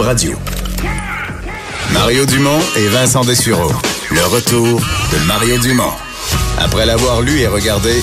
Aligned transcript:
Radio. 0.00 0.32
Mario 1.92 2.24
Dumont 2.24 2.60
et 2.76 2.86
Vincent 2.86 3.24
Dessureau. 3.24 3.72
Le 4.10 4.24
retour 4.26 4.80
de 4.80 5.26
Mario 5.26 5.58
Dumont. 5.58 5.92
Après 6.58 6.86
l'avoir 6.86 7.20
lu 7.20 7.40
et 7.40 7.48
regardé, 7.48 7.94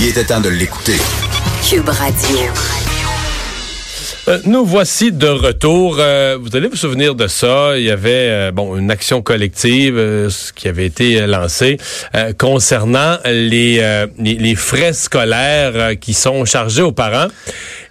il 0.00 0.06
était 0.06 0.24
temps 0.24 0.40
de 0.40 0.48
l'écouter. 0.48 0.96
Cube 1.68 1.88
Radio. 1.88 2.38
Euh, 4.28 4.38
nous 4.44 4.64
voici 4.64 5.10
de 5.10 5.26
retour. 5.26 5.96
Euh, 5.98 6.38
vous 6.40 6.54
allez 6.54 6.68
vous 6.68 6.76
souvenir 6.76 7.14
de 7.16 7.26
ça. 7.26 7.76
Il 7.76 7.84
y 7.84 7.90
avait 7.90 8.28
euh, 8.28 8.52
bon 8.52 8.76
une 8.76 8.90
action 8.90 9.22
collective 9.22 10.28
qui 10.54 10.68
avait 10.68 10.86
été 10.86 11.26
lancée 11.26 11.78
concernant 12.38 13.18
les, 13.24 14.06
les, 14.18 14.34
les 14.34 14.54
frais 14.54 14.92
scolaires 14.92 15.98
qui 15.98 16.14
sont 16.14 16.44
chargés 16.44 16.82
aux 16.82 16.92
parents. 16.92 17.28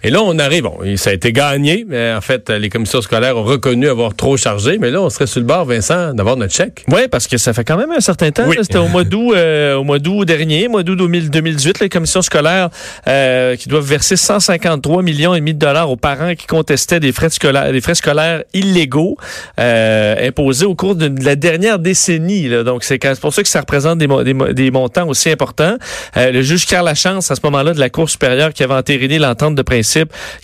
Et 0.02 0.08
là, 0.08 0.22
on 0.22 0.38
arrive, 0.38 0.62
bon, 0.62 0.78
ça 0.96 1.10
a 1.10 1.12
été 1.12 1.30
gagné, 1.30 1.84
mais 1.86 2.14
en 2.14 2.22
fait, 2.22 2.48
les 2.48 2.70
commissions 2.70 3.02
scolaires 3.02 3.36
ont 3.36 3.42
reconnu 3.42 3.86
avoir 3.86 4.14
trop 4.14 4.38
chargé, 4.38 4.78
mais 4.78 4.90
là, 4.90 5.02
on 5.02 5.10
serait 5.10 5.26
sur 5.26 5.40
le 5.40 5.46
bord, 5.46 5.66
Vincent, 5.66 6.14
d'avoir 6.14 6.38
notre 6.38 6.54
chèque. 6.54 6.84
Oui, 6.88 7.02
parce 7.10 7.26
que 7.26 7.36
ça 7.36 7.52
fait 7.52 7.64
quand 7.64 7.76
même 7.76 7.90
un 7.90 8.00
certain 8.00 8.30
temps. 8.30 8.44
C'était 8.50 8.78
au 8.78 8.88
mois 8.88 9.04
d'août 9.04 9.34
euh, 9.34 9.74
au 9.76 9.84
mois 9.84 9.98
d'août 9.98 10.24
dernier, 10.24 10.68
mois 10.68 10.82
d'août 10.82 10.96
2018, 10.96 11.80
les 11.80 11.90
commissions 11.90 12.22
scolaires 12.22 12.70
euh, 13.08 13.56
qui 13.56 13.68
doivent 13.68 13.84
verser 13.84 14.16
153 14.16 15.02
millions 15.02 15.34
et 15.34 15.40
demi 15.40 15.52
de 15.52 15.58
dollars 15.58 15.90
aux 15.90 15.96
parents 15.96 16.34
qui 16.34 16.46
contestaient 16.46 17.00
des 17.00 17.12
frais 17.12 17.28
scolaires, 17.28 17.70
des 17.70 17.80
frais 17.82 17.94
scolaires 17.94 18.44
illégaux 18.54 19.18
euh, 19.58 20.28
imposés 20.28 20.64
au 20.64 20.74
cours 20.74 20.94
de 20.94 21.12
la 21.22 21.36
dernière 21.36 21.78
décennie. 21.78 22.48
Là. 22.48 22.62
Donc, 22.62 22.84
c'est 22.84 22.98
pour 23.20 23.34
ça 23.34 23.42
que 23.42 23.48
ça 23.48 23.60
représente 23.60 23.98
des, 23.98 24.06
des, 24.06 24.54
des 24.54 24.70
montants 24.70 25.08
aussi 25.08 25.28
importants. 25.28 25.76
le 26.16 26.40
juge 26.40 26.64
Carl 26.64 26.86
Lachance, 26.86 27.30
à 27.30 27.34
ce 27.34 27.40
moment-là, 27.44 27.74
de 27.74 27.80
la 27.80 27.90
Cour 27.90 28.08
supérieure, 28.08 28.54
qui 28.54 28.62
avait 28.62 28.74
entériné 28.74 29.18
l'entente 29.18 29.54
de 29.54 29.62
principe 29.62 29.89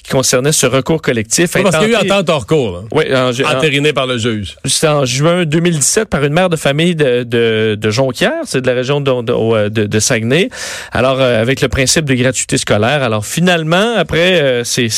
qui 0.02 0.10
concernait 0.10 0.52
ce 0.52 0.66
recours 0.66 1.02
collectif. 1.02 1.52
parce 1.52 1.76
qu'il 1.76 1.90
y 1.90 1.94
a 1.94 2.02
eu 2.02 2.04
entente 2.04 2.28
hors 2.30 2.46
cours, 2.46 2.84
oui, 2.92 3.04
entériné 3.44 3.92
par 3.92 4.06
le 4.06 4.18
juge. 4.18 4.56
C'est 4.64 4.88
en 4.88 5.04
juin 5.04 5.44
2017 5.44 6.08
par 6.08 6.24
une 6.24 6.32
mère 6.32 6.48
de 6.48 6.56
famille 6.56 6.94
de, 6.94 7.22
de, 7.22 7.76
de 7.80 7.90
Jonquière, 7.90 8.42
c'est 8.44 8.60
de 8.60 8.66
la 8.66 8.74
région 8.74 9.00
de, 9.00 9.68
de, 9.68 9.86
de 9.86 10.00
Saguenay. 10.00 10.50
Alors, 10.92 11.20
euh, 11.20 11.40
avec 11.40 11.60
le 11.60 11.68
principe 11.68 12.04
de 12.04 12.14
gratuité 12.14 12.58
scolaire. 12.58 13.02
Alors, 13.02 13.24
finalement, 13.24 13.94
après, 13.96 14.40
euh, 14.40 14.64
c'est 14.64 14.88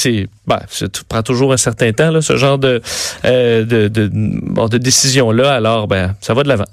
ben, 0.47 0.61
ça 0.69 0.86
prend 1.08 1.23
toujours 1.23 1.53
un 1.53 1.56
certain 1.56 1.92
temps, 1.92 2.11
là, 2.11 2.23
ce 2.23 2.36
genre 2.36 2.58
de, 2.58 2.80
euh, 3.25 3.64
de, 3.64 3.89
de, 3.89 4.08
de 4.08 4.78
décision-là. 4.78 5.55
Alors, 5.55 5.89
ben, 5.89 6.14
ça 6.20 6.34
va 6.34 6.42
de 6.42 6.48
l'avant. 6.48 6.64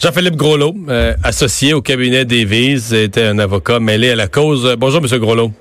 Jean-Philippe 0.00 0.36
Groslot, 0.36 0.74
associé 1.22 1.74
au 1.74 1.82
cabinet 1.82 2.24
des 2.24 2.44
était 2.94 3.24
un 3.24 3.38
avocat 3.38 3.78
mêlé 3.78 4.10
à 4.10 4.16
la 4.16 4.28
cause. 4.28 4.74
Bonjour, 4.78 5.00
M. 5.04 5.18
Groslot. 5.18 5.52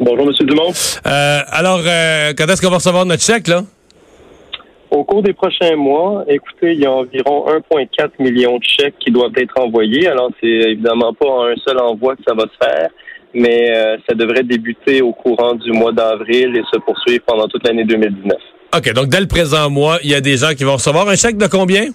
Bonjour, 0.00 0.28
M. 0.28 0.46
Dumont. 0.46 0.72
Euh, 1.06 1.40
alors, 1.50 1.80
euh, 1.84 2.32
quand 2.36 2.46
est-ce 2.46 2.62
qu'on 2.62 2.70
va 2.70 2.76
recevoir 2.76 3.04
notre 3.04 3.22
chèque, 3.22 3.48
là? 3.48 3.62
Au 4.90 5.04
cours 5.04 5.22
des 5.22 5.32
prochains 5.32 5.76
mois, 5.76 6.24
écoutez, 6.28 6.72
il 6.72 6.80
y 6.80 6.86
a 6.86 6.92
environ 6.92 7.46
1,4 7.48 8.10
million 8.20 8.58
de 8.58 8.64
chèques 8.64 8.94
qui 9.00 9.10
doivent 9.10 9.36
être 9.36 9.60
envoyés. 9.60 10.06
Alors, 10.06 10.30
c'est 10.40 10.46
évidemment 10.46 11.12
pas 11.12 11.50
un 11.50 11.54
seul 11.66 11.78
envoi 11.80 12.14
que 12.14 12.22
ça 12.26 12.34
va 12.34 12.44
se 12.44 12.64
faire, 12.64 12.88
mais 13.34 13.76
euh, 13.76 13.96
ça 14.08 14.14
devrait 14.14 14.44
débuter 14.44 15.02
au 15.02 15.12
courant 15.12 15.54
du 15.54 15.72
mois 15.72 15.92
d'avril 15.92 16.56
et 16.56 16.62
se 16.72 16.78
poursuivre 16.78 17.24
pendant 17.26 17.48
toute 17.48 17.66
l'année 17.66 17.84
2019. 17.84 18.36
OK, 18.76 18.92
donc 18.92 19.08
dès 19.08 19.20
le 19.20 19.26
présent 19.26 19.68
mois, 19.68 19.98
il 20.04 20.10
y 20.10 20.14
a 20.14 20.20
des 20.20 20.36
gens 20.36 20.54
qui 20.54 20.64
vont 20.64 20.74
recevoir 20.74 21.08
un 21.08 21.16
chèque 21.16 21.36
de 21.36 21.46
combien? 21.48 21.88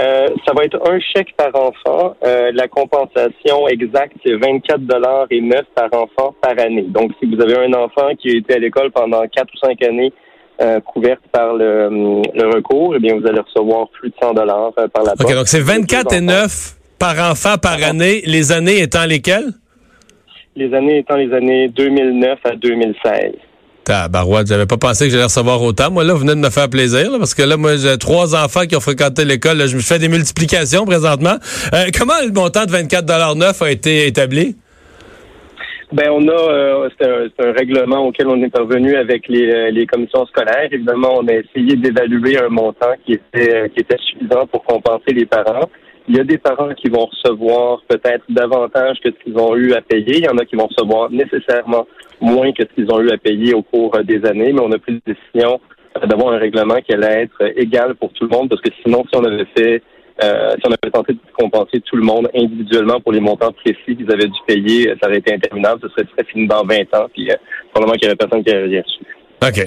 Euh, 0.00 0.28
ça 0.46 0.52
va 0.54 0.64
être 0.64 0.78
un 0.88 0.98
chèque 1.00 1.34
par 1.36 1.54
enfant. 1.54 2.16
Euh, 2.24 2.50
la 2.54 2.68
compensation 2.68 3.68
exacte, 3.68 4.14
c'est 4.24 4.34
24 4.34 4.80
dollars 4.80 5.26
et 5.30 5.40
9 5.40 5.60
par 5.74 5.88
enfant 5.92 6.34
par 6.40 6.58
année. 6.58 6.86
Donc, 6.88 7.12
si 7.20 7.26
vous 7.26 7.40
avez 7.40 7.56
un 7.66 7.72
enfant 7.74 8.14
qui 8.18 8.30
a 8.30 8.38
été 8.38 8.54
à 8.54 8.58
l'école 8.58 8.90
pendant 8.92 9.22
4 9.26 9.48
ou 9.52 9.66
5 9.66 9.82
années 9.82 10.12
euh, 10.60 10.80
couverte 10.80 11.20
par 11.32 11.54
le, 11.54 11.88
le, 12.34 12.48
recours, 12.48 12.94
eh 12.96 12.98
bien, 12.98 13.14
vous 13.18 13.26
allez 13.26 13.40
recevoir 13.40 13.88
plus 13.88 14.10
de 14.10 14.14
100 14.22 14.34
dollars 14.34 14.72
par 14.92 15.04
la 15.04 15.12
OK, 15.12 15.34
donc 15.34 15.48
c'est 15.48 15.60
24 15.60 16.14
et 16.14 16.20
9 16.20 16.76
par 16.98 17.30
enfant 17.30 17.56
par 17.58 17.82
année. 17.82 18.22
Les 18.24 18.52
années 18.52 18.80
étant 18.80 19.04
lesquelles? 19.06 19.52
Les 20.56 20.72
années 20.74 20.98
étant 20.98 21.16
les 21.16 21.32
années 21.34 21.68
2009 21.68 22.38
à 22.44 22.56
2016. 22.56 23.32
Barouette, 24.10 24.46
j'avais 24.46 24.66
pas 24.66 24.76
pensé 24.76 25.06
que 25.06 25.10
j'allais 25.10 25.24
recevoir 25.24 25.60
autant. 25.62 25.90
Moi, 25.90 26.04
là, 26.04 26.12
vous 26.12 26.20
venez 26.20 26.34
de 26.34 26.40
me 26.40 26.50
faire 26.50 26.68
plaisir, 26.68 27.10
parce 27.18 27.34
que 27.34 27.42
là, 27.42 27.56
moi, 27.56 27.76
j'ai 27.76 27.98
trois 27.98 28.34
enfants 28.34 28.66
qui 28.68 28.76
ont 28.76 28.80
fréquenté 28.80 29.24
l'école. 29.24 29.66
Je 29.66 29.76
me 29.76 29.80
fais 29.80 29.98
des 29.98 30.08
multiplications 30.08 30.84
présentement. 30.84 31.36
Euh, 31.74 31.86
comment 31.96 32.14
le 32.24 32.32
montant 32.32 32.66
de 32.66 32.70
24,9 32.70 33.64
a 33.64 33.70
été 33.70 34.06
établi? 34.06 34.56
Ben, 35.92 36.08
on 36.12 36.28
a, 36.28 36.32
euh, 36.32 36.88
c'est 37.00 37.44
un, 37.44 37.52
règlement 37.52 38.06
auquel 38.06 38.28
on 38.28 38.40
est 38.42 38.50
parvenu 38.50 38.94
avec 38.94 39.26
les, 39.26 39.50
euh, 39.50 39.70
les 39.72 39.86
commissions 39.86 40.24
scolaires. 40.26 40.68
Évidemment, 40.70 41.18
on 41.18 41.26
a 41.26 41.32
essayé 41.32 41.74
d'évaluer 41.74 42.38
un 42.38 42.48
montant 42.48 42.92
qui 43.04 43.14
était 43.14 43.96
suffisant 43.98 44.46
pour 44.46 44.62
compenser 44.62 45.12
les 45.12 45.26
parents. 45.26 45.68
Il 46.08 46.16
y 46.16 46.20
a 46.20 46.24
des 46.24 46.38
parents 46.38 46.74
qui 46.74 46.88
vont 46.88 47.06
recevoir 47.06 47.82
peut-être 47.88 48.24
davantage 48.28 48.98
que 49.00 49.10
ce 49.10 49.24
qu'ils 49.24 49.38
ont 49.38 49.54
eu 49.56 49.72
à 49.74 49.80
payer. 49.80 50.18
Il 50.18 50.24
y 50.24 50.28
en 50.28 50.38
a 50.38 50.44
qui 50.44 50.56
vont 50.56 50.66
recevoir 50.66 51.10
nécessairement 51.10 51.86
moins 52.20 52.52
que 52.52 52.64
ce 52.64 52.74
qu'ils 52.74 52.92
ont 52.92 53.00
eu 53.00 53.10
à 53.10 53.18
payer 53.18 53.54
au 53.54 53.62
cours 53.62 53.94
euh, 53.96 54.02
des 54.02 54.24
années, 54.26 54.52
mais 54.52 54.60
on 54.60 54.72
a 54.72 54.78
pris 54.78 55.00
la 55.06 55.14
décision 55.14 55.60
euh, 55.96 56.06
d'avoir 56.06 56.34
un 56.34 56.38
règlement 56.38 56.76
qui 56.76 56.92
allait 56.92 57.22
être 57.22 57.42
égal 57.56 57.94
pour 57.94 58.12
tout 58.12 58.24
le 58.24 58.30
monde, 58.30 58.48
parce 58.48 58.60
que 58.60 58.70
sinon, 58.82 59.04
si 59.10 59.18
on 59.18 59.24
avait 59.24 59.46
fait 59.56 59.82
euh, 60.22 60.54
si 60.56 60.66
on 60.66 60.70
avait 60.70 60.90
tenté 60.92 61.14
de 61.14 61.18
compenser 61.38 61.80
tout 61.80 61.96
le 61.96 62.02
monde 62.02 62.28
individuellement 62.34 63.00
pour 63.00 63.12
les 63.12 63.20
montants 63.20 63.52
précis 63.52 63.96
qu'ils 63.96 64.12
avaient 64.12 64.28
dû 64.28 64.38
payer, 64.46 64.92
ça 65.00 65.08
aurait 65.08 65.16
été 65.18 65.32
interminable. 65.32 65.80
Ce 65.82 65.88
serait 65.88 66.04
très 66.14 66.24
fini 66.24 66.46
dans 66.46 66.62
20 66.62 66.94
ans. 66.94 67.06
Puis, 67.10 67.30
probablement 67.72 67.96
qu'il 67.96 68.06
n'y 68.06 68.08
aurait 68.08 68.16
personne 68.16 68.44
qui 68.44 68.50
aurait 68.50 68.64
rien 68.64 68.82
reçu. 68.82 69.09
OK. 69.42 69.58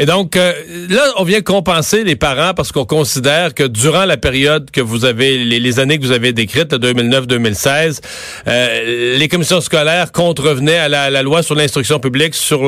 Et 0.00 0.06
donc, 0.06 0.36
euh, 0.36 0.52
là, 0.88 1.02
on 1.18 1.24
vient 1.24 1.40
compenser 1.40 2.04
les 2.04 2.14
parents 2.14 2.54
parce 2.54 2.70
qu'on 2.70 2.84
considère 2.84 3.54
que 3.54 3.66
durant 3.66 4.04
la 4.04 4.16
période 4.16 4.70
que 4.70 4.80
vous 4.80 5.04
avez, 5.04 5.38
les, 5.38 5.80
années 5.80 5.98
que 5.98 6.04
vous 6.04 6.12
avez 6.12 6.32
décrites, 6.32 6.72
2009-2016, 6.74 8.00
euh, 8.46 9.16
les 9.18 9.28
commissions 9.28 9.60
scolaires 9.60 10.12
contrevenaient 10.12 10.78
à 10.78 10.88
la, 10.88 11.22
loi 11.22 11.42
sur 11.42 11.56
l'instruction 11.56 11.98
publique 11.98 12.34
sur 12.34 12.62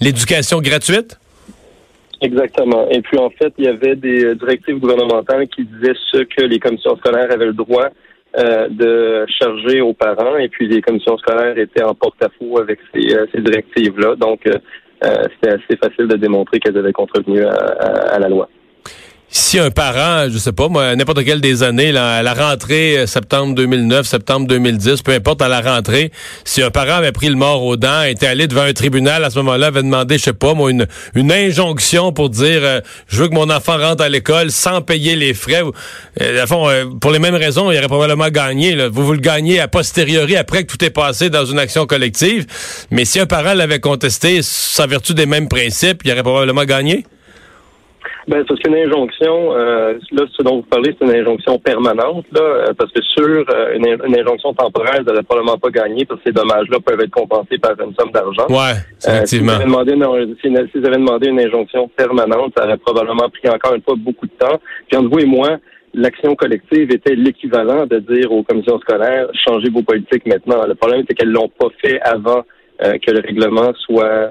l'éducation 0.00 0.60
gratuite? 0.60 1.18
Exactement. 2.22 2.88
Et 2.90 3.02
puis, 3.02 3.18
en 3.18 3.28
fait, 3.28 3.52
il 3.58 3.66
y 3.66 3.68
avait 3.68 3.96
des 3.96 4.34
directives 4.36 4.78
gouvernementales 4.78 5.46
qui 5.48 5.64
disaient 5.64 5.96
ce 6.10 6.18
que 6.18 6.42
les 6.42 6.58
commissions 6.58 6.96
scolaires 6.96 7.30
avaient 7.30 7.46
le 7.46 7.52
droit 7.52 7.88
euh, 8.38 8.68
de 8.70 9.26
charger 9.38 9.82
aux 9.82 9.92
parents. 9.92 10.38
Et 10.38 10.48
puis, 10.48 10.68
les 10.68 10.80
commissions 10.80 11.18
scolaires 11.18 11.58
étaient 11.58 11.82
en 11.82 11.94
porte-à-faux 11.94 12.58
avec 12.58 12.78
ces, 12.94 13.14
ces 13.34 13.42
directives-là. 13.42 14.14
Donc, 14.16 14.46
euh, 14.46 14.54
c'était 15.02 15.50
assez 15.50 15.76
facile 15.76 16.06
de 16.06 16.16
démontrer 16.16 16.60
qu'elles 16.60 16.76
avaient 16.76 16.92
contrevenu 16.92 17.44
à, 17.44 18.18
la 18.18 18.28
loi 18.28 18.48
si 19.34 19.58
un 19.58 19.70
parent, 19.70 20.28
je 20.30 20.36
sais 20.36 20.52
pas, 20.52 20.68
moi, 20.68 20.94
n'importe 20.94 21.24
quelle 21.24 21.40
des 21.40 21.62
années, 21.62 21.96
à 21.96 22.22
la 22.22 22.34
rentrée 22.34 22.98
euh, 22.98 23.06
septembre 23.06 23.54
2009, 23.54 24.06
septembre 24.06 24.46
2010, 24.46 25.00
peu 25.00 25.12
importe 25.12 25.40
à 25.40 25.48
la 25.48 25.62
rentrée, 25.62 26.12
si 26.44 26.62
un 26.62 26.70
parent 26.70 26.96
avait 26.96 27.12
pris 27.12 27.30
le 27.30 27.34
mort 27.36 27.62
aux 27.64 27.78
dents, 27.78 28.02
était 28.02 28.26
allé 28.26 28.46
devant 28.46 28.60
un 28.60 28.74
tribunal 28.74 29.24
à 29.24 29.30
ce 29.30 29.38
moment-là, 29.38 29.68
avait 29.68 29.82
demandé, 29.82 30.18
je 30.18 30.24
sais 30.24 30.32
pas, 30.34 30.52
moi, 30.52 30.70
une, 30.70 30.86
une 31.14 31.32
injonction 31.32 32.12
pour 32.12 32.28
dire, 32.28 32.60
euh, 32.62 32.80
je 33.08 33.22
veux 33.22 33.28
que 33.28 33.34
mon 33.34 33.48
enfant 33.48 33.78
rentre 33.78 34.02
à 34.02 34.10
l'école 34.10 34.50
sans 34.50 34.82
payer 34.82 35.16
les 35.16 35.32
frais. 35.32 35.62
Euh, 36.20 36.46
fond, 36.46 36.68
pour 37.00 37.10
les 37.10 37.18
mêmes 37.18 37.34
raisons, 37.34 37.70
il 37.70 37.78
aurait 37.78 37.88
probablement 37.88 38.28
gagné. 38.28 38.74
Là. 38.74 38.88
Vous 38.88 39.06
vous 39.06 39.14
le 39.14 39.18
gagnez 39.18 39.60
a 39.60 39.68
posteriori, 39.68 40.36
après 40.36 40.64
que 40.64 40.70
tout 40.70 40.84
est 40.84 40.90
passé 40.90 41.30
dans 41.30 41.46
une 41.46 41.58
action 41.58 41.86
collective. 41.86 42.44
Mais 42.90 43.06
si 43.06 43.18
un 43.18 43.26
parent 43.26 43.54
l'avait 43.54 43.80
contesté, 43.80 44.40
sans 44.42 44.86
vertu 44.86 45.14
des 45.14 45.24
mêmes 45.24 45.48
principes, 45.48 46.02
il 46.04 46.12
aurait 46.12 46.22
probablement 46.22 46.64
gagné. 46.64 47.06
Ben, 48.28 48.44
c'est 48.48 48.68
une 48.68 48.76
injonction, 48.76 49.52
euh, 49.52 49.94
là, 50.12 50.24
ce 50.30 50.42
dont 50.44 50.56
vous 50.56 50.62
parlez, 50.62 50.94
c'est 50.98 51.04
une 51.04 51.14
injonction 51.14 51.58
permanente, 51.58 52.24
là, 52.32 52.40
euh, 52.40 52.72
parce 52.78 52.92
que 52.92 53.02
sur 53.02 53.44
euh, 53.50 53.74
une, 53.74 54.16
injonction 54.16 54.54
temporaire, 54.54 55.00
vous 55.00 55.12
n'allez 55.12 55.24
probablement 55.24 55.58
pas 55.58 55.70
gagner, 55.70 56.04
parce 56.04 56.20
que 56.20 56.26
ces 56.26 56.32
dommages-là 56.32 56.78
peuvent 56.84 57.00
être 57.00 57.10
compensés 57.10 57.58
par 57.58 57.72
une 57.80 57.92
somme 57.98 58.12
d'argent. 58.12 58.46
Ouais, 58.48 58.78
effectivement. 59.04 59.24
si, 59.26 59.38
vous 59.38 59.50
avez 59.50 59.64
demandé 59.64 59.92
une, 59.94 60.36
si, 60.40 60.78
vous 60.78 60.86
avez 60.86 60.96
demandé 60.98 61.28
une 61.30 61.40
injonction 61.40 61.88
permanente, 61.96 62.52
ça 62.56 62.64
aurait 62.64 62.76
probablement 62.76 63.28
pris 63.28 63.48
encore 63.48 63.74
une 63.74 63.82
fois 63.82 63.94
beaucoup 63.98 64.26
de 64.26 64.32
temps. 64.38 64.60
Puis 64.88 64.96
entre 64.96 65.10
vous 65.10 65.18
et 65.18 65.26
moi, 65.26 65.58
l'action 65.92 66.36
collective 66.36 66.92
était 66.92 67.16
l'équivalent 67.16 67.86
de 67.86 67.98
dire 67.98 68.30
aux 68.30 68.44
commissions 68.44 68.78
scolaires, 68.78 69.26
changez 69.34 69.68
vos 69.68 69.82
politiques 69.82 70.26
maintenant. 70.26 70.64
Le 70.64 70.76
problème, 70.76 71.02
c'est 71.08 71.14
qu'elles 71.14 71.32
l'ont 71.32 71.50
pas 71.50 71.68
fait 71.84 72.00
avant 72.02 72.42
que 72.78 73.10
le 73.12 73.20
règlement 73.20 73.72
soit, 73.74 74.30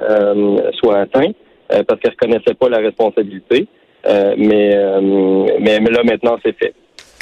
soit 0.74 1.00
atteint. 1.00 1.32
parce 1.70 2.00
qu'elles 2.02 2.16
reconnaissaient 2.20 2.54
pas 2.54 2.70
la 2.70 2.80
responsabilité. 2.80 3.68
Euh, 4.06 4.36
mais, 4.38 4.76
euh, 4.76 5.02
mais, 5.60 5.80
mais 5.80 5.90
là, 5.92 6.04
maintenant, 6.04 6.38
c'est 6.44 6.58
fait. 6.58 6.74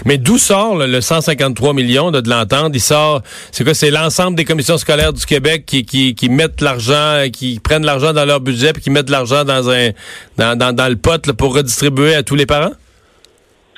Mais 0.05 0.17
d'où 0.17 0.37
sort 0.37 0.77
le 0.77 1.01
153 1.01 1.73
millions 1.73 2.11
de, 2.11 2.21
de 2.21 2.29
l'entente? 2.29 2.71
Il 2.73 2.79
sort, 2.79 3.21
c'est 3.51 3.65
quoi? 3.65 3.73
C'est 3.73 3.91
l'ensemble 3.91 4.37
des 4.37 4.45
commissions 4.45 4.77
scolaires 4.77 5.11
du 5.11 5.25
Québec 5.25 5.63
qui, 5.65 5.85
qui, 5.85 6.15
qui 6.15 6.29
mettent 6.29 6.61
l'argent, 6.61 7.25
qui 7.31 7.59
prennent 7.59 7.85
l'argent 7.85 8.13
dans 8.13 8.23
leur 8.23 8.39
budget 8.39 8.71
puis 8.71 8.81
qui 8.81 8.91
mettent 8.91 9.09
l'argent 9.09 9.43
dans 9.43 9.69
un 9.69 9.89
dans, 10.37 10.57
dans, 10.57 10.73
dans, 10.73 10.87
le 10.87 10.95
pot 10.95 11.33
pour 11.33 11.53
redistribuer 11.53 12.15
à 12.15 12.23
tous 12.23 12.35
les 12.35 12.45
parents? 12.45 12.71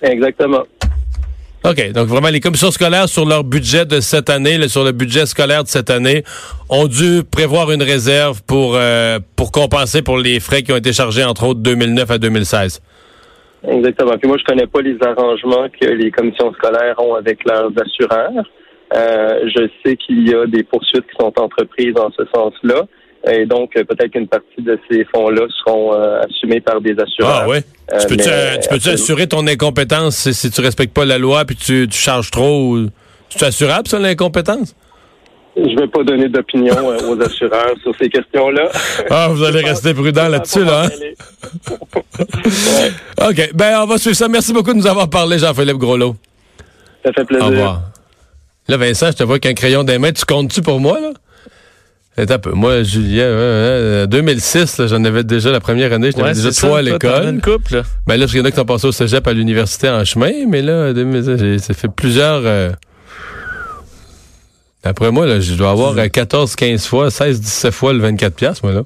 Exactement. 0.04 0.64
OK. 1.64 1.92
Donc, 1.92 2.08
vraiment, 2.08 2.30
les 2.30 2.40
commissions 2.40 2.72
scolaires, 2.72 3.08
sur 3.08 3.26
leur 3.26 3.44
budget 3.44 3.86
de 3.86 4.00
cette 4.00 4.30
année, 4.30 4.68
sur 4.68 4.84
le 4.84 4.92
budget 4.92 5.26
scolaire 5.28 5.64
de 5.64 5.70
cette 5.70 5.92
année, 5.92 6.24
ont 6.70 6.88
dû 6.88 7.24
prévoir 7.24 7.72
une 7.72 7.84
réserve 7.84 8.42
pour, 8.44 8.74
euh, 8.76 9.20
pour 9.36 9.52
compenser 9.52 10.02
pour 10.02 10.18
les 10.18 10.40
frais 10.40 10.64
qui 10.64 10.72
ont 10.72 10.78
été 10.78 10.92
chargés, 10.92 11.24
entre 11.24 11.46
autres, 11.46 11.60
2009 11.60 12.10
à 12.10 12.18
2016. 12.18 12.82
Exactement. 13.68 14.18
Puis 14.18 14.28
moi, 14.28 14.38
je 14.38 14.44
connais 14.44 14.68
pas 14.68 14.82
les 14.82 14.98
arrangements 15.02 15.68
que 15.70 15.86
les 15.86 16.12
commissions 16.12 16.52
scolaires 16.54 16.96
ont 17.00 17.16
avec 17.16 17.44
leurs 17.46 17.72
assureurs. 17.80 18.44
Euh, 18.94 19.50
je 19.56 19.70
sais 19.84 19.96
qu'il 19.96 20.28
y 20.28 20.34
a 20.34 20.46
des 20.48 20.64
poursuites 20.64 21.06
qui 21.06 21.16
sont 21.20 21.32
entreprises 21.38 21.94
dans 21.94 22.12
ce 22.12 22.24
sens-là. 22.34 22.86
Et 23.32 23.46
donc, 23.46 23.74
peut-être 23.74 24.12
qu'une 24.12 24.28
partie 24.28 24.62
de 24.62 24.80
ces 24.90 25.06
fonds-là 25.14 25.46
seront 25.64 25.94
euh, 25.94 26.22
assumés 26.22 26.60
par 26.60 26.82
des 26.82 26.96
assureurs. 27.00 27.44
Ah 27.44 27.48
oui? 27.48 27.58
tu 28.00 28.08
peux-tu 28.08 28.30
peux 28.70 28.90
assurer 28.90 29.28
ton 29.28 29.46
incompétence 29.46 30.16
si, 30.16 30.34
si, 30.34 30.50
tu 30.50 30.62
respectes 30.62 30.94
pas 30.94 31.06
la 31.06 31.20
loi 31.20 31.46
puis 31.46 31.56
tu, 31.56 31.88
tu 31.88 31.98
charges 31.98 32.32
trop? 32.32 32.78
C'est 33.30 33.46
assurable, 33.46 33.88
ça, 33.88 34.00
l'incompétence? 34.00 34.76
Je 35.56 35.62
ne 35.62 35.82
vais 35.82 35.88
pas 35.88 36.04
donner 36.04 36.30
d'opinion 36.30 36.76
aux 37.10 37.22
assureurs 37.22 37.76
sur 37.84 37.94
ces 38.00 38.10
questions-là. 38.10 38.70
Ah, 39.10 39.28
vous 39.30 39.44
allez 39.44 39.62
rester 39.62 39.94
prudent 39.94 40.30
là-dessus, 40.30 40.64
là. 40.64 40.86
Hein? 40.86 40.90
OK. 43.30 43.52
Ben, 43.54 43.82
on 43.82 43.86
va 43.86 43.98
suivre 43.98 44.16
ça. 44.16 44.30
Merci 44.30 44.54
beaucoup 44.54 44.72
de 44.72 44.78
nous 44.78 44.88
avoir 44.88 45.10
parlé, 45.10 45.40
Jean-Philippe 45.40 45.78
Groslot. 45.78 46.16
Ça 47.04 47.12
fait 47.12 47.26
plaisir. 47.26 47.46
Au 47.46 47.50
revoir. 47.50 47.82
Là, 48.70 48.78
Vincent, 48.78 49.08
je 49.08 49.18
te 49.18 49.24
vois 49.24 49.40
qu'un 49.40 49.54
crayon 49.54 49.84
des 49.84 49.98
mains. 49.98 50.14
Tu 50.14 50.24
comptes-tu 50.24 50.62
pour 50.62 50.80
moi, 50.80 51.00
là? 51.02 51.12
un 52.18 52.40
peu. 52.40 52.52
Moi, 52.52 52.84
Julien, 52.84 54.06
2006, 54.06 54.88
j'en 54.88 55.04
avais 55.04 55.24
déjà 55.24 55.52
la 55.52 55.60
première 55.60 55.92
année, 55.94 56.12
j'en 56.12 56.24
avais 56.24 56.34
déjà 56.34 56.52
trois 56.52 56.80
à 56.80 56.82
l'école. 56.82 57.28
une 57.28 57.42
couple, 57.42 57.78
là. 57.78 57.84
Ben 58.06 58.18
là, 58.18 58.26
il 58.32 58.38
y 58.38 58.42
en 58.42 58.46
a 58.46 58.52
qui 58.52 58.58
sont 58.58 58.66
passés 58.66 58.88
au 58.88 58.92
cégep 58.92 59.26
à 59.28 59.34
l'université 59.34 59.90
en 59.90 60.06
chemin, 60.06 60.32
mais 60.48 60.62
là, 60.62 60.94
ça 61.60 61.74
fait 61.74 61.88
plusieurs... 61.88 62.42
Euh, 62.46 62.72
Après 64.84 65.12
moi, 65.12 65.26
là, 65.26 65.40
je 65.40 65.54
dois 65.54 65.72
avoir 65.72 65.96
14, 65.96 66.56
15 66.56 66.86
fois, 66.86 67.12
16, 67.12 67.40
17 67.40 67.72
fois 67.72 67.94
le 67.94 68.00
24 68.00 68.34
piastres, 68.34 68.66
moi, 68.66 68.74
là. 68.74 68.84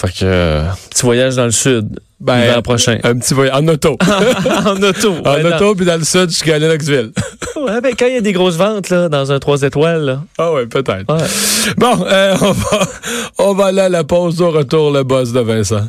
Fait 0.00 0.08
que, 0.08 0.24
euh, 0.24 0.64
petit 0.90 1.02
voyage 1.02 1.36
dans 1.36 1.44
le 1.44 1.50
sud. 1.50 2.00
Ben, 2.20 2.52
l'an 2.52 2.62
prochain. 2.62 2.98
Un 3.04 3.16
petit 3.18 3.34
voyage 3.34 3.54
en 3.58 3.68
auto. 3.68 3.96
en 4.00 4.82
auto. 4.82 5.14
en 5.24 5.44
auto, 5.44 5.74
puis 5.74 5.84
dans 5.84 5.98
le 5.98 6.04
sud 6.04 6.30
jusqu'à 6.30 6.58
Lennoxville. 6.58 7.12
ouais, 7.56 7.80
ben, 7.80 7.94
quand 7.96 8.06
il 8.06 8.14
y 8.14 8.16
a 8.16 8.20
des 8.20 8.32
grosses 8.32 8.56
ventes, 8.56 8.88
là, 8.90 9.08
dans 9.08 9.30
un 9.30 9.38
3 9.38 9.62
étoiles, 9.62 10.02
là. 10.02 10.22
Ah 10.38 10.52
ouais, 10.52 10.66
peut-être. 10.66 11.04
Bon, 11.76 12.06
euh, 12.06 12.34
on, 12.40 12.52
va, 12.52 12.86
on 13.38 13.54
va 13.54 13.66
aller 13.66 13.82
à 13.82 13.88
la 13.88 14.04
pause 14.04 14.40
au 14.40 14.50
retour, 14.50 14.90
le 14.90 15.02
boss 15.02 15.32
de 15.32 15.40
Vincent. 15.40 15.86